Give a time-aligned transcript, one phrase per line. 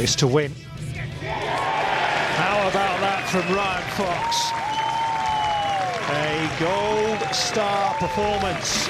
[0.00, 0.50] Is to win.
[1.20, 4.48] How about that from Ryan Fox?
[6.08, 8.88] A gold star performance.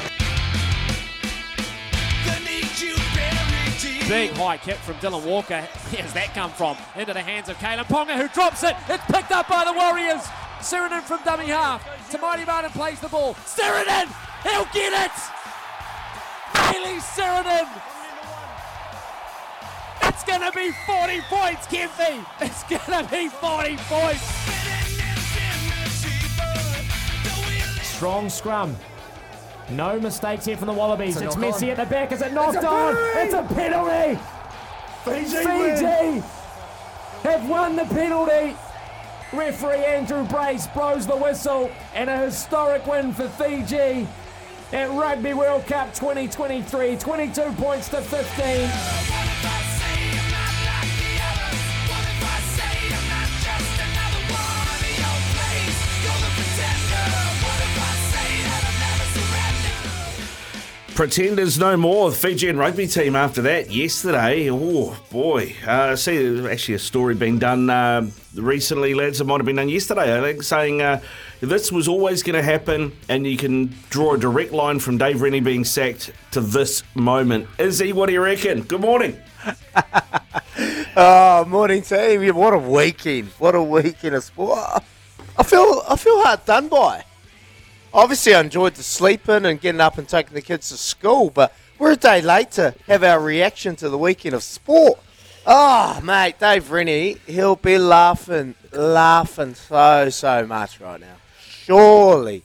[4.09, 5.61] Big high kick from Dylan Walker.
[5.91, 6.77] Where's that come from?
[6.95, 8.77] Into the hands of Kalyn Ponga, who drops it.
[8.89, 10.23] It's picked up by the Warriors.
[10.61, 11.83] Sironen from dummy half.
[12.09, 13.35] Tamati Martin plays the ball.
[13.35, 14.07] Sironen!
[14.45, 15.17] He'll get it!
[16.55, 17.90] Bayley Sironen!
[20.33, 22.25] It's going to be 40 points, Kempy.
[22.41, 24.23] It's going to be 40 points.
[27.83, 28.77] Strong scrum.
[29.71, 31.17] No mistakes here from the Wallabies.
[31.17, 32.13] It's, it's Messi at the back.
[32.13, 32.95] Is it knocked it's on?
[33.17, 34.21] It's a penalty.
[35.05, 36.25] Fiji, Fiji
[37.25, 38.57] have won the penalty.
[39.33, 44.07] Referee Andrew Brace blows the whistle and a historic win for Fiji
[44.73, 46.99] at Rugby World Cup 2023.
[46.99, 49.00] 22 points to 15.
[61.01, 62.11] Pretenders no more.
[62.11, 64.51] The Fijian rugby team after that yesterday.
[64.51, 65.57] Oh boy!
[65.67, 69.19] Uh, see, actually a story being done uh, recently, lads.
[69.19, 70.19] It might have been done yesterday.
[70.19, 71.01] I think saying uh,
[71.41, 75.23] this was always going to happen, and you can draw a direct line from Dave
[75.23, 77.49] Rennie being sacked to this moment.
[77.57, 77.95] He?
[77.95, 78.61] What do you reckon?
[78.65, 79.19] Good morning.
[80.99, 82.37] oh, morning team.
[82.37, 83.29] What a weekend!
[83.39, 84.85] What a weekend of sport.
[85.39, 87.05] I feel I feel hard done by
[87.93, 91.55] obviously I enjoyed the sleeping and getting up and taking the kids to school, but
[91.79, 94.99] we're a day late to have our reaction to the weekend of sport.
[95.47, 101.17] Oh, mate, Dave Rennie, he'll be laughing, laughing so, so much right now.
[101.41, 102.45] Surely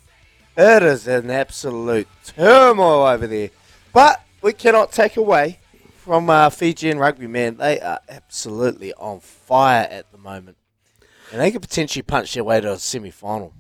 [0.58, 3.50] it is an absolute turmoil over there.
[3.92, 5.60] But we cannot take away
[5.98, 7.58] from uh, Fijian rugby, man.
[7.58, 10.58] They are absolutely on fire at the moment.
[11.32, 13.54] And they could potentially punch their way to a semi final.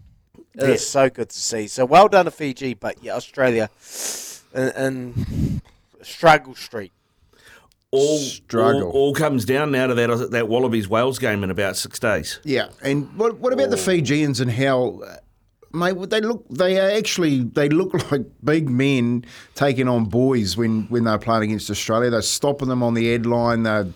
[0.57, 0.69] It yeah.
[0.69, 1.67] is so good to see.
[1.67, 3.69] So well done to Fiji, but yeah, Australia
[4.53, 5.61] and, and
[6.01, 6.91] struggle street.
[7.91, 8.83] All, Struggle.
[8.83, 11.97] All, all, comes down now to that uh, that Wallabies Wales game in about six
[11.99, 12.39] days.
[12.43, 13.71] Yeah, and what, what about oh.
[13.71, 15.17] the Fijians and how, uh,
[15.71, 16.09] mate?
[16.09, 16.45] They look.
[16.49, 17.43] They are actually.
[17.43, 19.23] They look like big men
[19.53, 22.09] taking on boys when when they're playing against Australia.
[22.09, 23.63] They're stopping them on the head line.
[23.63, 23.87] They're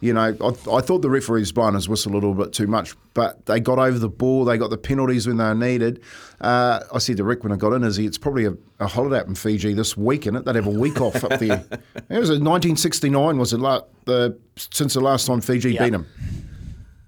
[0.00, 2.94] you know, I, I thought the referees blown his whistle a little bit too much,
[3.12, 4.46] but they got over the ball.
[4.46, 6.02] They got the penalties when they were needed.
[6.40, 8.86] Uh, I said to Rick when I got in, is he, it's probably a, a,
[8.86, 10.46] holiday up in Fiji this week, in it?
[10.46, 11.64] They'd have a week off up there.
[12.10, 15.82] It was 1969, was it, la- the, since the last time Fiji yep.
[15.82, 16.06] beat them.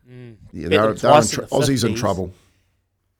[0.08, 0.36] Mm.
[0.52, 2.32] Yeah, they're, they're in tr- the Aussies in trouble.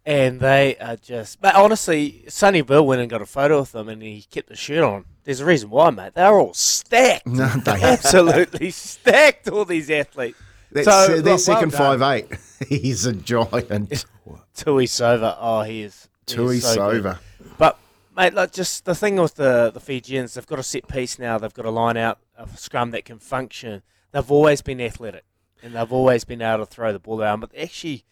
[0.04, 3.88] And they are just, but honestly, Sonny Bill went and got a photo with them
[3.88, 5.04] and he kept the shirt on.
[5.24, 6.14] There's a reason why, mate.
[6.14, 7.26] They're all stacked.
[7.26, 9.48] No, they absolutely stacked.
[9.48, 10.38] All these athletes.
[10.72, 12.38] That's, so uh, their second well five eight.
[12.68, 14.04] He's a giant.
[14.56, 15.36] Tuisova.
[15.38, 16.08] Oh, he is.
[16.26, 17.18] Tui so Sova.
[17.58, 17.78] But
[18.16, 21.38] mate, like just the thing with the the Fijians, they've got a set piece now.
[21.38, 23.82] They've got a line out a scrum that can function.
[24.12, 25.24] They've always been athletic,
[25.62, 27.40] and they've always been able to throw the ball around.
[27.40, 28.04] But actually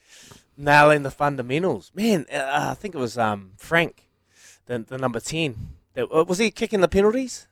[0.61, 2.27] nailing the fundamentals, man.
[2.33, 4.09] Uh, I think it was um, Frank,
[4.67, 7.47] the the number ten uh, was he kicking the penalties?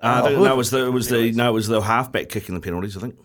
[0.00, 2.54] Uh, oh, no, it was the it was the no, it was the halfback kicking
[2.54, 2.96] the penalties.
[2.96, 3.18] I think.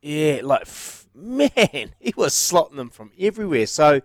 [0.00, 0.66] Yeah, like
[1.14, 1.50] man,
[2.00, 3.66] he was slotting them from everywhere.
[3.66, 4.00] So,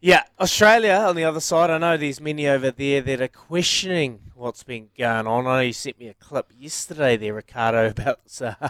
[0.00, 1.70] yeah, Australia on the other side.
[1.70, 5.46] I know there's many over there that are questioning what's been going on.
[5.46, 8.68] I know you sent me a clip yesterday there, Ricardo, about uh,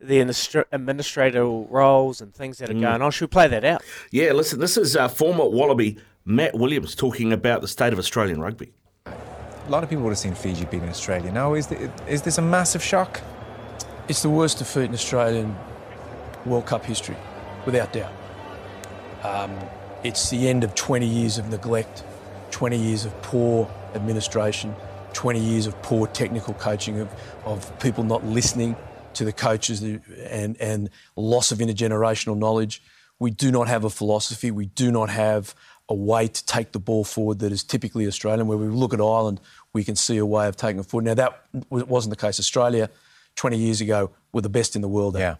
[0.00, 2.80] the administrative roles and things that are mm.
[2.82, 3.10] going on.
[3.10, 3.82] Should we play that out?
[4.10, 8.40] Yeah, listen, this is uh, former Wallaby Matt Williams talking about the state of Australian
[8.40, 8.72] rugby
[9.68, 11.30] a lot of people would have seen Fiji beating Australia.
[11.30, 13.20] Now, is, the, is this a massive shock?
[14.08, 15.54] It's the worst defeat in Australian
[16.46, 17.16] World Cup history,
[17.66, 18.12] without doubt.
[19.22, 19.54] Um,
[20.02, 22.02] it's the end of 20 years of neglect,
[22.50, 24.74] 20 years of poor administration,
[25.12, 27.10] 20 years of poor technical coaching, of,
[27.44, 28.74] of people not listening
[29.18, 32.80] to the coaches and, and loss of intergenerational knowledge.
[33.18, 34.52] We do not have a philosophy.
[34.52, 35.56] We do not have
[35.88, 38.46] a way to take the ball forward that is typically Australian.
[38.46, 39.40] Where we look at Ireland,
[39.72, 41.06] we can see a way of taking it forward.
[41.06, 42.38] Now, that wasn't the case.
[42.38, 42.90] Australia,
[43.34, 45.18] 20 years ago, were the best in the world.
[45.18, 45.36] Yeah.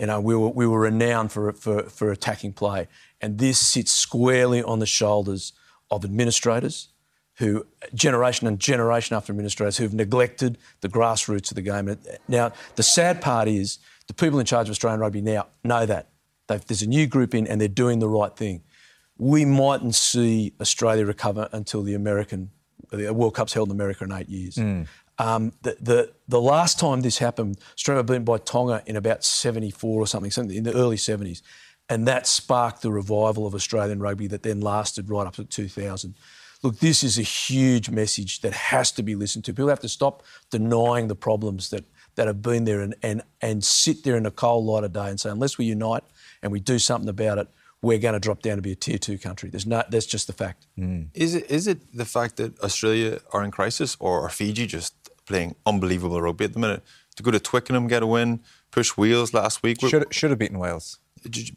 [0.00, 2.88] You know, we were, we were renowned for, for, for attacking play.
[3.20, 5.52] And this sits squarely on the shoulders
[5.92, 6.88] of administrators
[7.38, 11.94] who, generation and generation after administrators, who've neglected the grassroots of the game.
[12.28, 16.08] Now, the sad part is the people in charge of Australian rugby now know that.
[16.48, 18.62] They've, there's a new group in and they're doing the right thing.
[19.18, 22.50] We mightn't see Australia recover until the American,
[22.90, 24.56] the World Cup's held in America in eight years.
[25.18, 29.24] Um, the, the, the last time this happened, Australia were beaten by Tonga in about
[29.24, 31.40] 74 or something, something in the early 70s.
[31.88, 36.14] And that sparked the revival of Australian rugby that then lasted right up to 2000.
[36.66, 39.52] Look, this is a huge message that has to be listened to.
[39.52, 41.84] People have to stop denying the problems that,
[42.16, 45.08] that have been there and, and, and sit there in the cold light of day
[45.08, 46.02] and say, unless we unite
[46.42, 47.46] and we do something about it,
[47.82, 49.48] we're going to drop down to be a tier two country.
[49.48, 50.66] There's no, that's just the fact.
[50.76, 51.06] Mm.
[51.14, 54.94] Is it is it the fact that Australia are in crisis, or are Fiji just
[55.26, 56.82] playing unbelievable rugby at the minute?
[57.14, 58.40] To go to Twickenham, get a win,
[58.72, 59.78] push Wales last week.
[59.82, 60.98] we're- Should should have beaten Wales.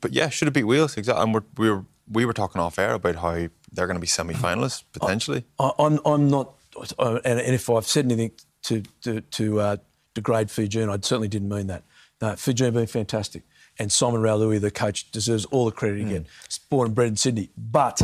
[0.01, 1.23] but yeah, should have beat Wales exactly.
[1.23, 4.07] And we're, we were we were talking off air about how they're going to be
[4.07, 5.45] semi-finalists potentially.
[5.59, 6.55] I, I'm, I'm not,
[6.97, 8.31] uh, and, and if I've said anything
[8.63, 9.77] to, to, to uh,
[10.13, 11.83] degrade Fijian, I certainly didn't mean that.
[12.21, 13.43] No, have been fantastic.
[13.77, 16.27] And Simon Raiwalui, the coach, deserves all the credit again.
[16.45, 17.49] He's born and bred in Sydney.
[17.57, 18.01] But,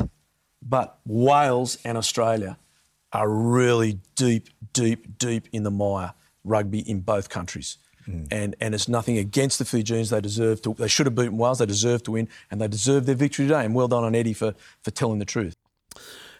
[0.61, 2.57] but Wales and Australia
[3.11, 6.13] are really deep, deep, deep in the mire
[6.45, 7.77] rugby in both countries.
[8.07, 10.11] And, and it's nothing against the Fijians.
[10.11, 10.73] They deserve to.
[10.75, 11.59] They should have beaten Wales.
[11.59, 13.65] They deserve to win, and they deserve their victory today.
[13.65, 14.53] And well done on Eddie for,
[14.83, 15.55] for telling the truth.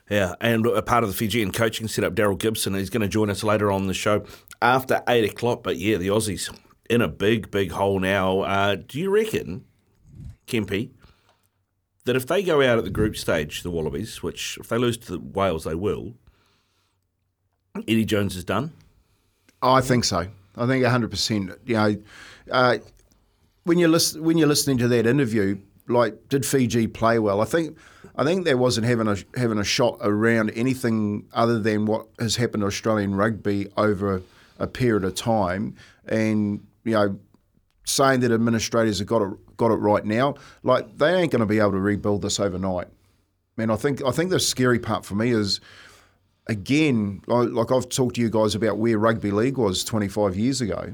[0.10, 3.32] Yeah, and a part of the Fijian coaching setup, Daryl Gibson, he's going to join
[3.32, 4.24] us later on the show
[4.62, 5.64] after eight o'clock.
[5.64, 6.56] But yeah, the Aussies
[6.90, 8.42] in a big, big hole now.
[8.42, 9.66] Uh, do you reckon,
[10.48, 10.92] Kempy,
[12.06, 14.98] that if they go out at the group stage, the Wallabies, which if they lose
[14.98, 16.14] to the Wales, they will,
[17.76, 18.74] Eddie Jones is done?
[19.62, 20.28] I think so.
[20.58, 21.58] I think 100%.
[21.66, 21.98] You know,
[22.52, 22.78] uh,
[23.64, 25.58] when you're listen, when you're listening to that interview,
[25.88, 27.42] like, did Fiji play well?
[27.42, 27.78] I think
[28.16, 32.36] I think they wasn't having a having a shot around anything other than what has
[32.36, 34.22] happened to Australian rugby over a,
[34.60, 35.76] a period of time,
[36.08, 37.20] and you know,
[37.86, 41.46] saying that administrators have got it got it right now, like they ain't going to
[41.46, 42.88] be able to rebuild this overnight.
[43.58, 45.60] Man, I think I think the scary part for me is
[46.48, 50.94] again, like, I've talked to you guys about where rugby league was 25 years ago.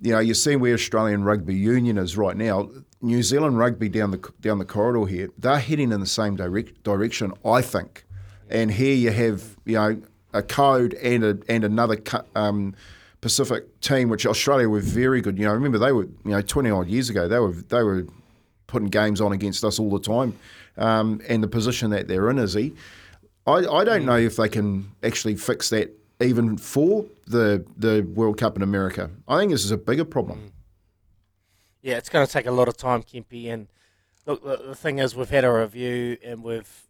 [0.00, 2.70] You know, you see where Australian rugby union is right now.
[3.00, 6.82] New Zealand rugby down the down the corridor here, they're heading in the same direct,
[6.82, 8.04] direction, I think.
[8.48, 10.00] And here you have, you know,
[10.32, 11.98] a code and a, and another
[12.34, 12.74] um,
[13.20, 15.38] Pacific team, which Australia were very good.
[15.38, 18.06] You know, remember they were, you know, 20 odd years ago, they were they were
[18.66, 20.36] putting games on against us all the time.
[20.76, 22.74] Um, and the position that they're in, Izzy,
[23.48, 25.90] I, I don't know if they can actually fix that
[26.20, 29.10] even for the the World Cup in America.
[29.26, 30.52] I think this is a bigger problem.
[31.80, 33.46] Yeah, it's going to take a lot of time, Kempy.
[33.52, 33.68] And
[34.26, 36.88] look, the, the thing is, we've had a review and we've,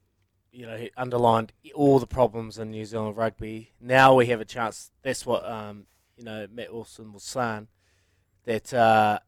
[0.50, 3.72] you know, underlined all the problems in New Zealand rugby.
[3.80, 4.90] Now we have a chance.
[5.02, 7.68] That's what, um, you know, Matt Wilson was saying
[8.44, 9.18] that, uh,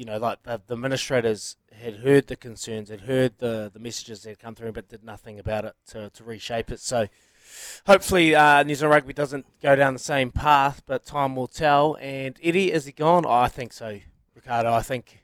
[0.00, 4.22] you know, like the, the administrators had heard the concerns, had heard the, the messages
[4.22, 6.80] that had come through, but did nothing about it to, to reshape it.
[6.80, 7.06] So
[7.86, 11.98] hopefully uh, New Zealand rugby doesn't go down the same path, but time will tell.
[12.00, 13.26] And Eddie, is he gone?
[13.26, 14.00] Oh, I think so,
[14.34, 14.72] Ricardo.
[14.72, 15.22] I think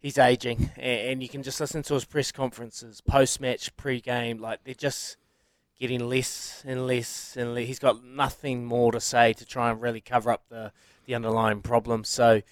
[0.00, 4.40] he's aging, and, and you can just listen to his press conferences, post-match, pre-game.
[4.40, 5.18] Like they're just
[5.78, 7.68] getting less and less and less.
[7.68, 10.72] He's got nothing more to say to try and really cover up the,
[11.06, 12.04] the underlying problem.
[12.04, 12.42] So,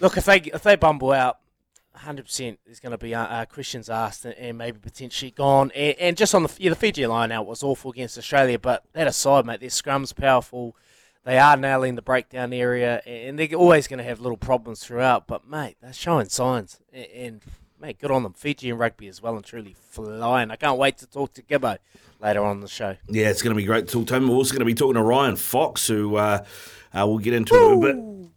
[0.00, 1.38] look, if they if they bumble out,
[1.94, 5.70] hundred percent, is going to be uh, uh, questions asked and, and maybe potentially gone.
[5.74, 8.84] And, and just on the yeah, the Fiji line out was awful against Australia, but
[8.92, 10.76] that aside, mate, their scrum's powerful.
[11.24, 15.26] They are nailing the breakdown area, and they're always going to have little problems throughout.
[15.26, 17.40] But mate, they're showing signs, and, and
[17.84, 18.32] mate, good on them.
[18.32, 20.50] Fiji and rugby as well and truly flying.
[20.50, 21.78] I can't wait to talk to Gibbo
[22.20, 22.96] later on the show.
[23.08, 24.28] Yeah, it's going to be great to talk to him.
[24.28, 26.44] We're also going to be talking to Ryan Fox, who uh,
[26.94, 28.30] uh, we'll get into in a little bit.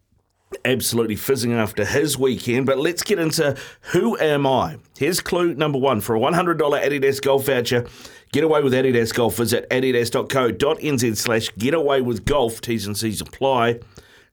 [0.63, 3.56] Absolutely fizzing after his weekend, but let's get into
[3.92, 4.77] who am I?
[4.98, 7.86] Here's clue number one for a $100 Adidas golf voucher.
[8.34, 9.38] Get away with Adidas Golf.
[9.38, 12.60] Visit adidas.co.nz slash getaway with golf.
[12.60, 13.80] T's and C's apply.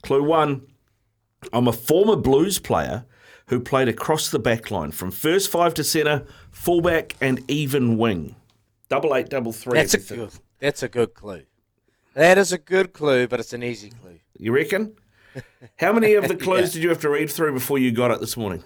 [0.02, 0.66] Clue one
[1.52, 3.04] I'm a former blues player
[3.48, 8.36] who played across the back line from first five to centre, fullback, and even wing.
[8.88, 9.74] Double eight, double three.
[9.78, 10.30] That's a good.
[10.60, 11.42] That's a good clue.
[12.14, 14.20] That is a good clue, but it's an easy clue.
[14.38, 14.94] You reckon?
[15.78, 18.20] How many of the clues did you have to read through before you got it
[18.20, 18.62] this morning?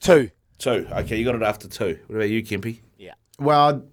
[0.00, 0.30] Two.
[0.58, 0.86] Two.
[0.90, 1.98] Okay, you got it after two.
[2.08, 2.80] What about you, Kempy?
[2.98, 3.14] Yeah.
[3.38, 3.84] Well,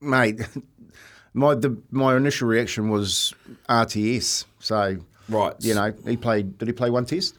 [0.00, 0.40] mate,
[1.34, 3.34] my the, my initial reaction was
[3.68, 4.44] RTS.
[4.60, 4.96] So
[5.28, 5.54] Right.
[5.60, 6.58] you know, he played.
[6.58, 7.36] Did he play one test?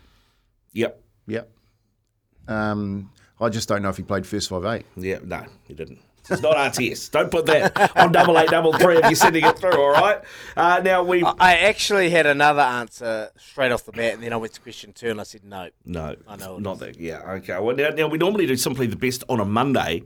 [0.75, 1.01] Yep.
[1.27, 1.49] Yep.
[2.47, 4.85] Um, I just don't know if he played first five eight.
[4.95, 5.99] Yeah, no, he didn't.
[6.29, 7.11] It's not RTS.
[7.11, 9.79] Don't put that on double eight double three if you're sending it through.
[9.79, 10.21] All right.
[10.57, 14.37] Uh, now we I actually had another answer straight off the bat, and then I
[14.37, 15.69] went to question two, and I said no.
[15.85, 16.99] no, I know it not that.
[16.99, 17.57] Yeah, okay.
[17.59, 20.03] Well, now, now we normally do simply the best on a Monday,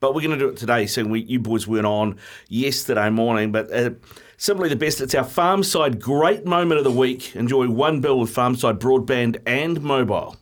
[0.00, 0.86] but we're going to do it today.
[0.86, 2.18] So we, you boys weren't on
[2.48, 3.72] yesterday morning, but.
[3.72, 3.90] Uh,
[4.38, 5.00] Simply the best.
[5.00, 7.34] It's our Farmside great moment of the week.
[7.34, 10.36] Enjoy one bill with Farmside broadband and mobile.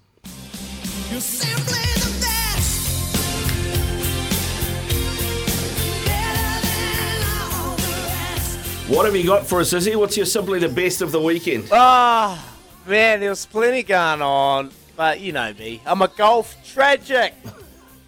[1.11, 3.15] You're simply the best.
[6.05, 7.23] Better than
[7.53, 8.89] all the rest.
[8.89, 9.95] What have you got for us, Izzy?
[9.95, 11.69] What's your simply the best of the weekend?
[11.71, 12.45] Ah,
[12.89, 17.33] man, there was plenty going on, but you know me, I'm a golf tragic,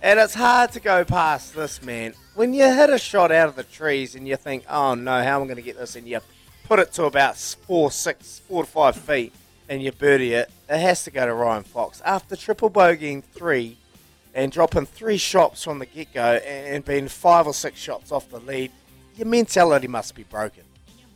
[0.02, 2.12] and it's hard to go past this, man.
[2.37, 5.37] When you hit a shot out of the trees and you think, oh no, how
[5.37, 6.21] am I going to get this, and you
[6.64, 9.33] put it to about four, six, four to five feet,
[9.71, 12.02] and you birdie it, it has to go to Ryan Fox.
[12.05, 13.78] After triple bogeying three
[14.35, 18.28] and dropping three shots from the get go and being five or six shots off
[18.28, 18.71] the lead,
[19.16, 20.64] your mentality must be broken.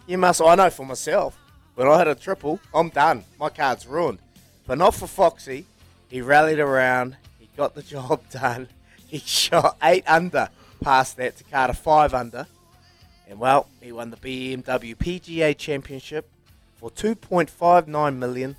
[0.07, 0.41] You must.
[0.41, 1.39] I know for myself.
[1.75, 3.25] When I hit a triple, I'm done.
[3.39, 4.21] My card's ruined.
[4.67, 5.67] But not for Foxy.
[6.09, 7.19] He rallied around.
[7.39, 8.69] He got the job done.
[9.07, 10.49] He shot eight under
[10.81, 12.47] past that to Carter five under.
[13.29, 16.29] And well, he won the BMW PGA Championship
[16.77, 18.57] for 2.59 million.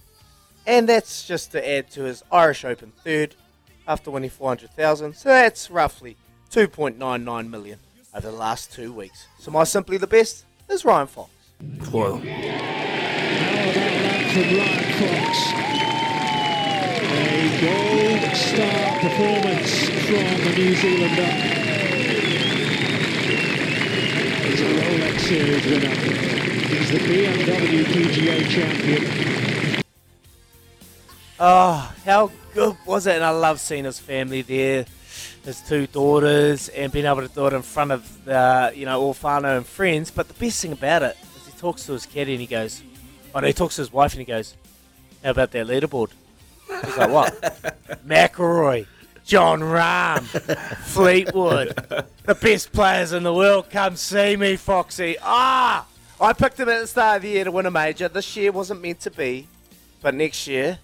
[0.66, 3.36] And that's just to add to his Irish Open third
[3.88, 5.16] after winning 400,000.
[5.16, 6.16] So that's roughly
[6.52, 7.80] 2.99 million
[8.14, 9.28] over the last two weeks.
[9.40, 11.32] So my simply the best is Ryan Fox.
[11.92, 15.38] Well, How about that from Ryan Fox?
[17.12, 19.72] A gold star performance
[20.08, 21.32] from the New Zealander.
[24.44, 25.88] He's a Rolex Series winner.
[25.88, 29.82] He's the BMW PGA champion.
[31.40, 33.16] Oh, how good was it?
[33.16, 34.86] And I love seeing his family there,
[35.46, 39.00] his two daughters, and being able to do it in front of the, you know,
[39.00, 40.12] all whānau and friends.
[40.12, 42.84] But the best thing about it is he talks to his caddy and he goes,
[43.34, 44.58] oh no, he talks to his wife and he goes,
[45.24, 46.10] how about that leaderboard?
[46.68, 47.42] He's like, what?
[48.06, 48.86] McIlroy,
[49.26, 50.22] Jon Rahm,
[50.84, 51.76] Fleetwood,
[52.26, 53.70] the best players in the world.
[53.70, 55.16] Come see me, Foxy.
[55.22, 55.86] Ah,
[56.20, 58.08] I picked him at the start of the year to win a major.
[58.08, 59.48] This year wasn't meant to be,
[60.02, 60.80] but next year,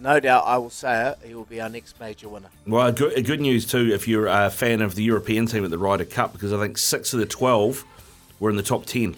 [0.00, 1.18] no doubt, I will say it.
[1.26, 2.48] He will be our next major winner.
[2.66, 5.78] well, good, good news too if you're a fan of the European team at the
[5.78, 7.84] Ryder Cup because I think six of the twelve
[8.40, 9.16] were in the top ten,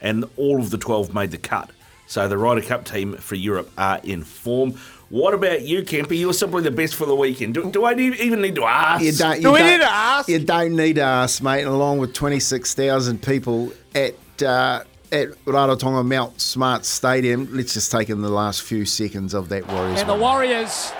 [0.00, 1.70] and all of the twelve made the cut.
[2.06, 4.74] So the Ryder Cup team for Europe are in form.
[5.10, 6.14] What about you, Kemper?
[6.14, 7.54] You're simply the best for the weekend.
[7.54, 9.02] Do, do I need, even need to ask?
[9.04, 10.28] You don't, you Do we don't- need to ask?
[10.28, 11.64] You don't need to ask, mate.
[11.64, 18.22] Along with 26,000 people at uh, at Rarotonga Mount Smart Stadium, let's just take in
[18.22, 19.98] the last few seconds of that Warriors.
[20.00, 20.14] And the.
[20.14, 20.92] Warriors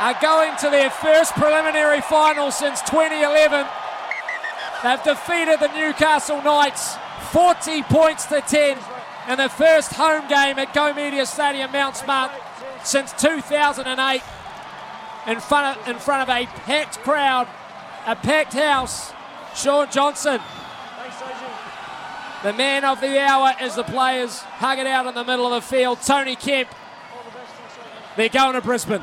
[0.00, 3.64] are going to their first preliminary final since 2011.
[4.82, 6.96] They've defeated the Newcastle Knights
[7.30, 8.76] 40 points to 10
[9.28, 12.32] in the first home game at Go Media Stadium, Mount Smart,
[12.84, 14.22] since 2008.
[15.28, 17.46] In front of, in front of a packed crowd,
[18.06, 19.12] a packed house.
[19.54, 20.40] Sean Johnson,
[22.42, 25.62] the man of the hour as the players hug it out in the middle of
[25.62, 26.00] the field.
[26.02, 26.68] Tony Kemp.
[28.16, 29.02] They're going to Brisbane.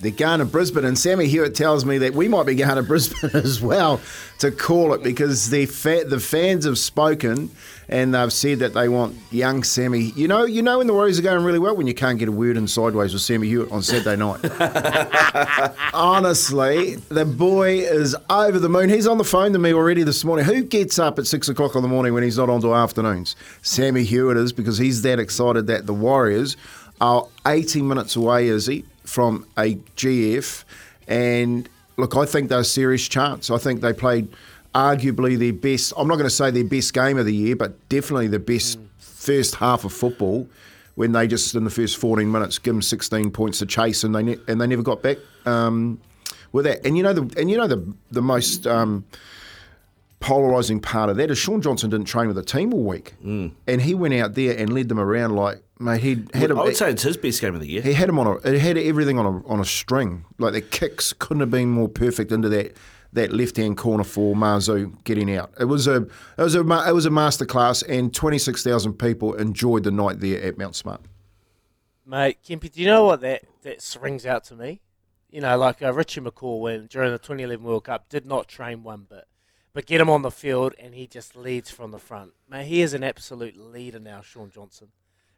[0.00, 2.82] They're going to Brisbane, and Sammy Hewitt tells me that we might be going to
[2.82, 4.00] Brisbane as well
[4.40, 7.50] to call it because the fa- the fans have spoken
[7.88, 10.12] and they've said that they want young Sammy.
[10.16, 12.28] You know, you know when the Warriors are going really well when you can't get
[12.28, 14.40] a word in sideways with Sammy Hewitt on Saturday night.
[15.94, 18.88] Honestly, the boy is over the moon.
[18.88, 20.44] He's on the phone to me already this morning.
[20.44, 23.36] Who gets up at six o'clock in the morning when he's not on till afternoons?
[23.62, 26.56] Sammy Hewitt is because he's that excited that the Warriors
[27.00, 30.64] are 80 minutes away, is he, from a GF.
[31.06, 33.50] And look, I think they're a serious chance.
[33.50, 34.28] I think they played
[34.74, 37.88] arguably their best, I'm not going to say their best game of the year, but
[37.88, 40.48] definitely the best first half of football
[40.96, 44.14] when they just, in the first 14 minutes, give them 16 points to chase and
[44.14, 45.18] they, ne- and they never got back.
[45.46, 46.00] Um,
[46.54, 49.04] with that, and you know the and you know the the most um,
[50.24, 53.52] polarising part of that is Sean Johnson didn't train with the team all week, mm.
[53.66, 56.00] and he went out there and led them around like mate.
[56.00, 56.58] He had I him.
[56.58, 57.82] would say it's his best game of the year.
[57.82, 58.32] He had him on a.
[58.36, 60.24] It had everything on a on a string.
[60.38, 62.74] Like the kicks couldn't have been more perfect into that
[63.12, 65.52] that left hand corner for Marzu getting out.
[65.60, 69.34] It was a it was a it was a masterclass, and twenty six thousand people
[69.34, 71.02] enjoyed the night there at Mount Smart.
[72.06, 74.80] Mate, Kempy, do you know what that, that rings out to me?
[75.30, 78.82] You know, like uh, Richie McCaw when during the 2011 World Cup did not train
[78.82, 79.24] one bit.
[79.74, 82.32] But get him on the field and he just leads from the front.
[82.48, 84.88] Man, he is an absolute leader now, Sean Johnson.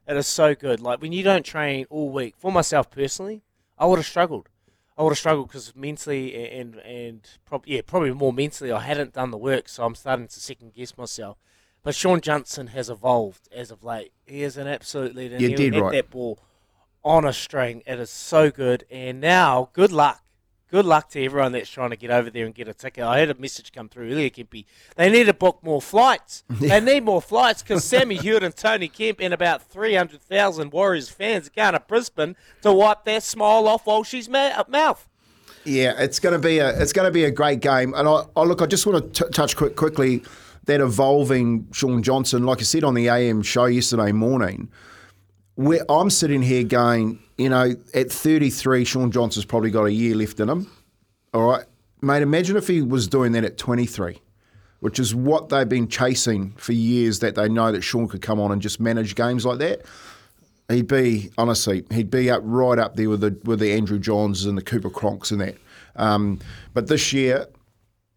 [0.06, 0.78] It is so good.
[0.78, 2.34] Like when you don't train all week.
[2.38, 3.42] For myself personally,
[3.76, 4.48] I would have struggled.
[4.96, 9.14] I would have struggled because mentally and and prob- yeah, probably more mentally, I hadn't
[9.14, 11.38] done the work, so I'm starting to second guess myself.
[11.82, 14.12] But Sean Johnson has evolved as of late.
[14.26, 15.36] He is an absolute leader.
[15.38, 15.92] You're he'll dead hit right.
[15.92, 16.38] that ball
[17.04, 17.82] on a string.
[17.86, 18.84] It is so good.
[18.90, 20.22] And now, good luck.
[20.68, 23.04] Good luck to everyone that's trying to get over there and get a ticket.
[23.04, 24.64] I had a message come through earlier, Kempy.
[24.96, 26.42] They need to book more flights.
[26.50, 31.46] they need more flights because Sammy Hewitt and Tony Kemp and about 300,000 Warriors fans
[31.46, 35.08] are going to Brisbane to wipe that smile off Walshy's ma- mouth.
[35.62, 37.92] Yeah, it's going to be a it's going to be a great game.
[37.94, 40.22] And I, I look, I just want to t- touch quick, quickly
[40.66, 42.44] that evolving Sean Johnson.
[42.44, 44.68] Like I said on the AM show yesterday morning,
[45.54, 50.14] where I'm sitting here going, you know, at 33, Sean Johnson's probably got a year
[50.14, 50.70] left in him.
[51.34, 51.64] All right,
[52.00, 52.22] mate.
[52.22, 54.20] Imagine if he was doing that at 23,
[54.80, 57.18] which is what they've been chasing for years.
[57.18, 59.82] That they know that Sean could come on and just manage games like that.
[60.68, 64.46] He'd be honestly, he'd be up right up there with the with the Andrew Johns
[64.46, 65.56] and the Cooper Cronks and that.
[65.94, 66.40] Um,
[66.72, 67.46] but this year,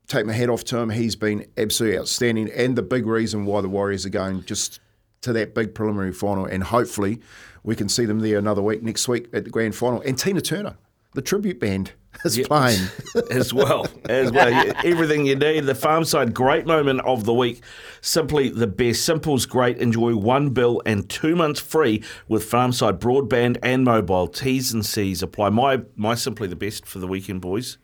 [0.07, 0.89] take my hat off to him.
[0.89, 4.79] He's been absolutely outstanding, and the big reason why the Warriors are going just
[5.21, 7.19] to that big preliminary final, and hopefully
[7.63, 10.01] we can see them there another week next week at the grand final.
[10.01, 10.77] And Tina Turner,
[11.13, 11.91] the tribute band,
[12.25, 12.88] is playing.
[13.31, 13.88] as well.
[14.09, 14.49] As well.
[14.49, 15.61] Yeah, Everything you need.
[15.61, 17.61] The Farmside, great moment of the week.
[18.01, 19.05] Simply the best.
[19.05, 19.77] Simple's great.
[19.77, 24.27] Enjoy one bill and two months free with Farmside broadband and mobile.
[24.27, 25.49] T's and C's apply.
[25.49, 27.77] My my simply the best for the weekend, boys.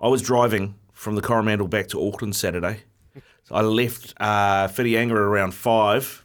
[0.00, 2.82] I was driving from the Coromandel back to Auckland Saturday.
[3.52, 6.24] So I left uh, Whitianga around five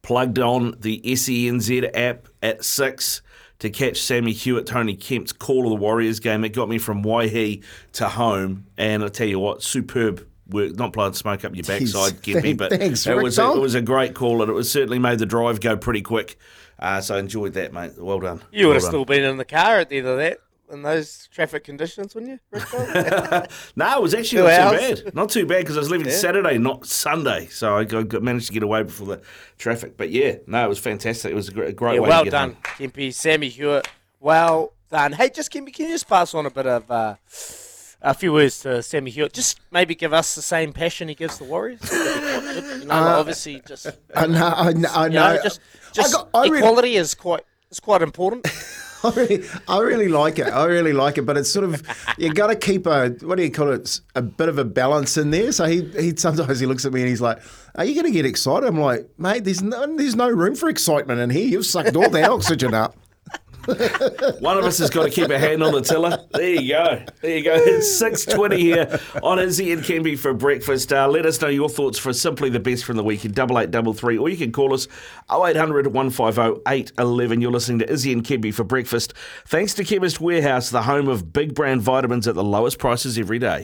[0.00, 3.20] plugged on the SENZ app at six
[3.58, 6.44] to catch Sammy Hewitt, Tony Kemp's call of the Warriors game.
[6.44, 10.74] It got me from Waihi to home, and I tell you what, superb work.
[10.76, 13.60] Not blowing smoke up your Jeez, backside, get me, but thanks, it was a, it
[13.60, 16.38] was a great call, and it was certainly made the drive go pretty quick.
[16.78, 17.92] Uh, so I enjoyed that, mate.
[17.98, 18.42] Well done.
[18.50, 20.38] You would have Well still been in the car at the end of that
[20.72, 22.38] in those traffic conditions, wouldn't you?
[22.50, 22.78] Rico?
[23.76, 24.98] No, it was actually Two not hours?
[24.98, 25.14] too bad.
[25.14, 26.12] Not too bad because I was leaving Yeah.
[26.14, 27.46] Saturday, not Sunday.
[27.48, 29.22] So I got, got- managed to get away before the
[29.58, 29.96] traffic.
[29.96, 31.30] But yeah, no, it was fantastic.
[31.30, 32.62] It was a great, a great yeah, way well to get done, home.
[32.90, 33.12] Kempy.
[33.14, 33.86] Sammy Hewitt,
[34.20, 35.12] well done.
[35.12, 37.14] Hey, just Kempy, can you just pass on a bit of uh,
[38.02, 39.32] a few words to Sammy Hewitt?
[39.32, 41.80] Just maybe give us the same passion he gives the Warriors.
[41.92, 44.88] you know, Uh, obviously, just I know, I know.
[44.92, 45.34] I you know.
[45.36, 45.60] know, just
[45.92, 48.46] just got- I really- equality is quite is quite important.
[49.04, 50.46] I really, I really like it.
[50.46, 51.82] I really like it, but it's sort of
[52.18, 54.00] you got to keep a what do you call it?
[54.14, 55.50] A bit of a balance in there.
[55.52, 57.42] So he, he sometimes he looks at me and he's like,
[57.74, 60.68] "Are you going to get excited?" I'm like, "Mate, there's no there's no room for
[60.68, 61.46] excitement in here.
[61.46, 62.96] You've sucked all the oxygen up."
[64.40, 66.18] One of us has got to keep a hand on the tiller.
[66.32, 67.02] There you go.
[67.20, 67.54] There you go.
[67.54, 70.92] It's 6.20 here on Izzy and Kempy for breakfast.
[70.92, 74.28] Uh, let us know your thoughts for Simply the Best from the weekend, 8833, or
[74.28, 74.88] you can call us
[75.30, 77.40] 0800 150 811.
[77.40, 79.14] You're listening to Izzy and Kempy for breakfast.
[79.46, 83.38] Thanks to Chemist Warehouse, the home of big brand vitamins at the lowest prices every
[83.38, 83.60] day.